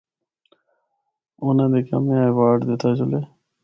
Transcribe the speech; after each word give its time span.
انہاں 1.43 1.69
دے 1.73 1.79
کمے 1.87 2.13
آں 2.19 2.25
ایوارڈ 2.25 2.57
دتا 2.67 2.89
جلے۔ 2.97 3.21